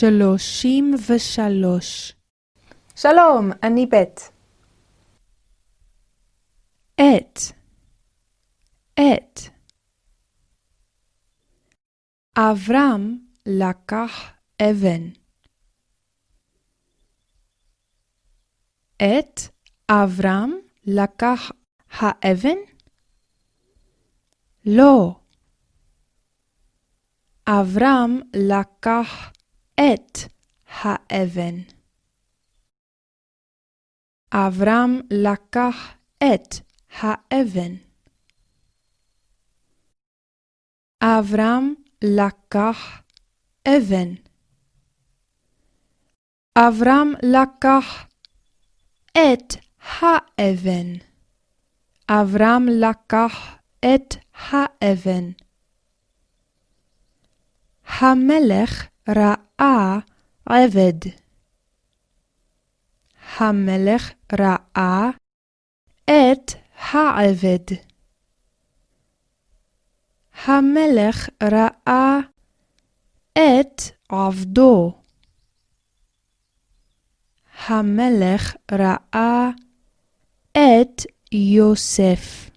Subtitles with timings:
[0.00, 2.12] שלושים ושלוש.
[2.96, 3.94] שלום, אני ב'.
[6.94, 7.38] את,
[8.94, 9.40] את.
[12.38, 15.08] אברהם לקח אבן.
[18.96, 19.40] את
[19.90, 20.50] אברהם
[20.84, 21.50] לקח
[21.90, 22.58] האבן?
[24.66, 25.20] לא.
[27.46, 29.32] אברהם לקח
[29.74, 30.18] את
[30.66, 31.54] האבן.
[34.32, 36.54] אברהם לקח את
[37.00, 37.74] האבן.
[41.02, 41.74] אברהם
[42.04, 43.02] לקח
[43.68, 44.14] אבן.
[46.58, 48.06] אברהם לקח
[49.12, 50.92] את האבן.
[52.08, 55.30] אברהם לקח את האבן.
[57.86, 59.98] המלך ראה
[60.46, 61.10] עבד.
[63.38, 65.10] המלך ראה
[66.04, 67.74] את העבד.
[70.44, 72.18] המלך ראה
[73.32, 75.00] את עבדו.
[77.66, 79.50] המלך ראה
[80.52, 82.49] את יוסף.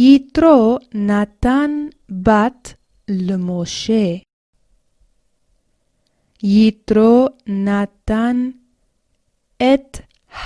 [0.00, 2.74] Yitro Nathan bat
[3.06, 4.22] le Moshe.
[6.40, 8.38] Yitro Nathan
[9.58, 9.92] et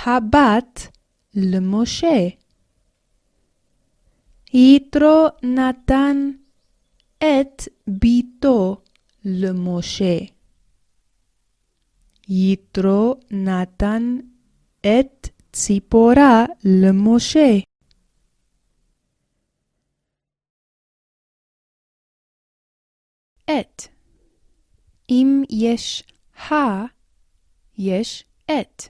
[0.03, 0.73] habat
[1.35, 2.37] le Moshe.
[4.51, 6.17] Yitro Nathan
[7.21, 8.83] et bito
[9.23, 10.33] le Moshe.
[12.27, 14.03] Yitro Nathan
[14.83, 17.63] et Tzipora le Moshe.
[23.45, 23.87] את.
[25.09, 26.03] אם יש
[26.37, 26.53] ה,
[27.77, 28.83] יש את.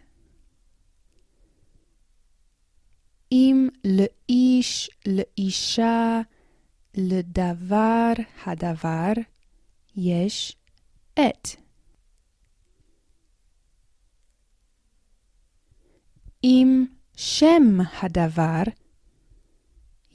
[3.31, 6.21] אם לאיש, לאישה,
[6.97, 8.11] לדבר,
[8.45, 9.13] הדבר,
[9.95, 10.55] יש
[11.13, 11.47] את.
[16.43, 16.85] עם
[17.16, 18.63] שם הדבר,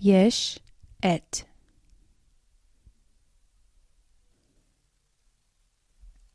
[0.00, 0.58] יש
[0.98, 1.49] את.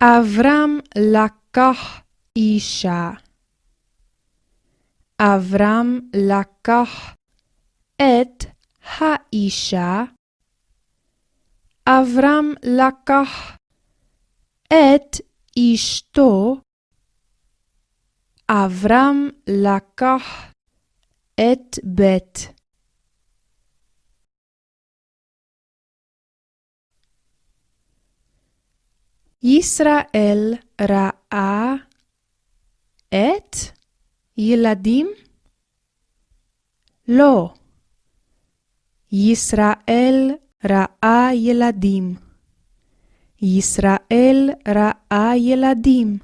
[0.03, 2.01] אברהם לקח
[2.35, 3.11] אישה.
[5.19, 7.15] אברהם לקח
[7.95, 8.45] את
[8.83, 10.03] האישה.
[11.87, 13.57] אברהם לקח
[14.67, 15.21] את
[15.59, 16.57] אשתו.
[18.49, 20.51] אברהם לקח
[21.35, 22.54] את בית.
[29.47, 31.73] ישראל ראה
[33.09, 33.55] את
[34.37, 35.07] ילדים?
[37.07, 37.53] לא.
[39.11, 40.31] ישראל
[40.65, 42.15] ראה ילדים.
[43.41, 46.17] ישראל ראה ילדים.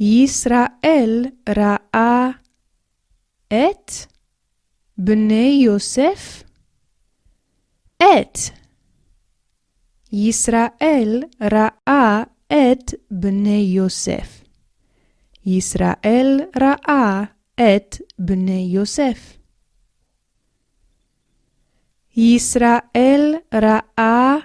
[0.00, 2.28] ישראל ראה
[3.48, 3.90] את
[4.98, 6.42] בני יוסף?
[7.96, 8.59] את.
[10.12, 14.44] ישראל ראה את בני יוסף.
[15.46, 17.22] ישראל ראה
[17.54, 19.36] את בני יוסף.
[22.16, 24.36] ישראל ראה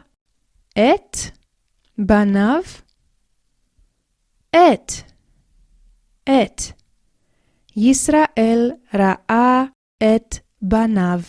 [0.74, 1.18] את
[1.98, 2.62] בניו?
[4.50, 4.92] את,
[6.24, 6.62] את.
[7.78, 9.64] ישראל ראה
[10.04, 11.20] את בניו.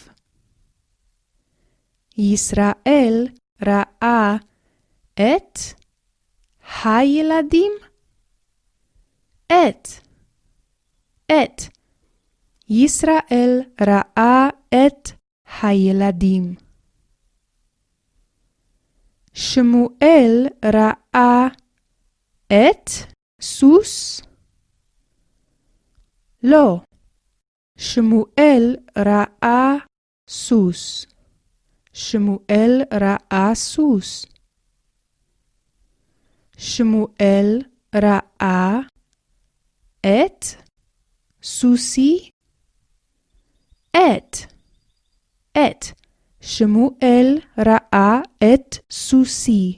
[2.18, 3.26] ישראל
[3.62, 4.36] ראה
[5.14, 5.58] את
[6.84, 7.72] הילדים?
[9.46, 9.88] את,
[11.26, 11.76] את.
[12.68, 15.10] ישראל ראה את
[15.62, 16.54] הילדים.
[19.34, 21.46] שמואל ראה
[22.46, 22.90] את
[23.40, 24.20] סוס?
[26.42, 26.80] לא.
[27.78, 29.72] שמואל ראה
[30.28, 31.06] סוס.
[31.98, 34.26] שמואל ראה סוס.
[36.58, 37.62] שמואל
[37.94, 38.78] ראה
[40.00, 40.44] את
[41.42, 42.30] סוסי?
[43.90, 44.36] את,
[45.52, 45.84] את.
[46.40, 49.76] שמואל ראה את סוסי.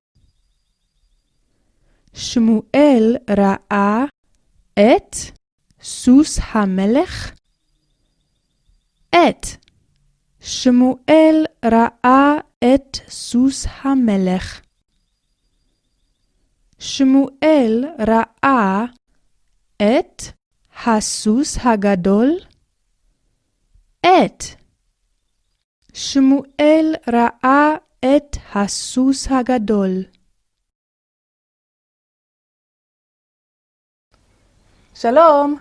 [2.15, 4.05] שמואל ראה
[4.75, 5.17] את
[5.83, 7.33] סוס המלך?
[9.11, 9.58] את.
[10.41, 14.61] שמואל ראה את סוס המלך.
[16.79, 18.85] שמואל ראה
[19.77, 20.23] את
[20.87, 22.31] הסוס הגדול?
[24.01, 24.45] את.
[25.93, 30.05] שמואל ראה את הסוס הגדול.
[34.95, 35.59] שלום,